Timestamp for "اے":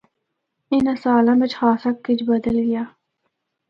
2.93-2.97